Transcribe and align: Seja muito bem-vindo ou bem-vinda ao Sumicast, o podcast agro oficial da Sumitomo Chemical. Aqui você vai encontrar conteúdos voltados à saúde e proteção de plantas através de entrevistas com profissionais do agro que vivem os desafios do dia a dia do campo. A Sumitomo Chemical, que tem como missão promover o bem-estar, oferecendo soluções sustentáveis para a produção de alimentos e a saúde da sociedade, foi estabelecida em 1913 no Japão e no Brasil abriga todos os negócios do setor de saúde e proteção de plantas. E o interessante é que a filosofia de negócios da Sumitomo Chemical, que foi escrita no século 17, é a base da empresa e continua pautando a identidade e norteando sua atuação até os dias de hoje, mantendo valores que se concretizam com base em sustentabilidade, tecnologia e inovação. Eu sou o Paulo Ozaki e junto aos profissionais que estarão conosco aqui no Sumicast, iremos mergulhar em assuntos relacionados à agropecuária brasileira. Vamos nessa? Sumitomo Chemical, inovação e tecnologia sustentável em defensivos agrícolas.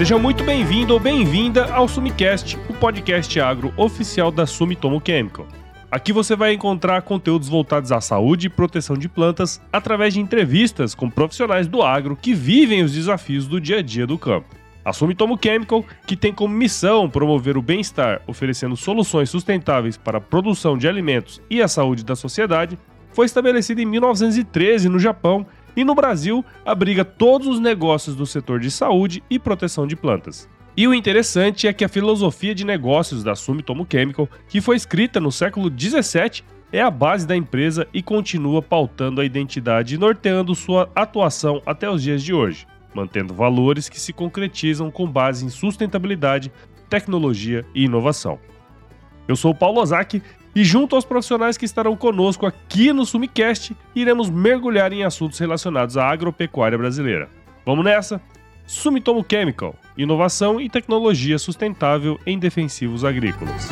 Seja 0.00 0.16
muito 0.16 0.42
bem-vindo 0.42 0.94
ou 0.94 0.98
bem-vinda 0.98 1.70
ao 1.74 1.86
Sumicast, 1.86 2.56
o 2.70 2.72
podcast 2.72 3.38
agro 3.38 3.70
oficial 3.76 4.32
da 4.32 4.46
Sumitomo 4.46 4.98
Chemical. 5.04 5.46
Aqui 5.90 6.10
você 6.10 6.34
vai 6.34 6.54
encontrar 6.54 7.02
conteúdos 7.02 7.50
voltados 7.50 7.92
à 7.92 8.00
saúde 8.00 8.46
e 8.46 8.50
proteção 8.50 8.96
de 8.96 9.10
plantas 9.10 9.60
através 9.70 10.14
de 10.14 10.20
entrevistas 10.20 10.94
com 10.94 11.10
profissionais 11.10 11.68
do 11.68 11.82
agro 11.82 12.16
que 12.16 12.32
vivem 12.32 12.82
os 12.82 12.94
desafios 12.94 13.46
do 13.46 13.60
dia 13.60 13.80
a 13.80 13.82
dia 13.82 14.06
do 14.06 14.16
campo. 14.16 14.56
A 14.82 14.90
Sumitomo 14.90 15.38
Chemical, 15.38 15.84
que 16.06 16.16
tem 16.16 16.32
como 16.32 16.54
missão 16.54 17.10
promover 17.10 17.58
o 17.58 17.62
bem-estar, 17.62 18.22
oferecendo 18.26 18.78
soluções 18.78 19.28
sustentáveis 19.28 19.98
para 19.98 20.16
a 20.16 20.22
produção 20.22 20.78
de 20.78 20.88
alimentos 20.88 21.42
e 21.50 21.60
a 21.60 21.68
saúde 21.68 22.06
da 22.06 22.16
sociedade, 22.16 22.78
foi 23.12 23.26
estabelecida 23.26 23.82
em 23.82 23.86
1913 23.86 24.88
no 24.88 24.98
Japão 24.98 25.46
e 25.76 25.84
no 25.84 25.94
Brasil 25.94 26.44
abriga 26.64 27.04
todos 27.04 27.46
os 27.46 27.60
negócios 27.60 28.16
do 28.16 28.26
setor 28.26 28.60
de 28.60 28.70
saúde 28.70 29.22
e 29.30 29.38
proteção 29.38 29.86
de 29.86 29.96
plantas. 29.96 30.48
E 30.76 30.86
o 30.86 30.94
interessante 30.94 31.66
é 31.66 31.72
que 31.72 31.84
a 31.84 31.88
filosofia 31.88 32.54
de 32.54 32.64
negócios 32.64 33.24
da 33.24 33.34
Sumitomo 33.34 33.86
Chemical, 33.90 34.28
que 34.48 34.60
foi 34.60 34.76
escrita 34.76 35.20
no 35.20 35.32
século 35.32 35.68
17, 35.68 36.44
é 36.72 36.80
a 36.80 36.90
base 36.90 37.26
da 37.26 37.36
empresa 37.36 37.86
e 37.92 38.02
continua 38.02 38.62
pautando 38.62 39.20
a 39.20 39.24
identidade 39.24 39.94
e 39.94 39.98
norteando 39.98 40.54
sua 40.54 40.88
atuação 40.94 41.60
até 41.66 41.90
os 41.90 42.02
dias 42.02 42.22
de 42.22 42.32
hoje, 42.32 42.66
mantendo 42.94 43.34
valores 43.34 43.88
que 43.88 44.00
se 44.00 44.12
concretizam 44.12 44.90
com 44.90 45.10
base 45.10 45.44
em 45.44 45.48
sustentabilidade, 45.48 46.52
tecnologia 46.88 47.64
e 47.74 47.84
inovação. 47.84 48.38
Eu 49.26 49.36
sou 49.36 49.52
o 49.52 49.54
Paulo 49.54 49.80
Ozaki 49.80 50.22
e 50.54 50.64
junto 50.64 50.96
aos 50.96 51.04
profissionais 51.04 51.56
que 51.56 51.64
estarão 51.64 51.96
conosco 51.96 52.46
aqui 52.46 52.92
no 52.92 53.06
Sumicast, 53.06 53.76
iremos 53.94 54.28
mergulhar 54.28 54.92
em 54.92 55.04
assuntos 55.04 55.38
relacionados 55.38 55.96
à 55.96 56.08
agropecuária 56.08 56.76
brasileira. 56.76 57.28
Vamos 57.64 57.84
nessa? 57.84 58.20
Sumitomo 58.66 59.24
Chemical, 59.28 59.74
inovação 59.96 60.60
e 60.60 60.68
tecnologia 60.68 61.38
sustentável 61.38 62.18
em 62.24 62.38
defensivos 62.38 63.04
agrícolas. 63.04 63.68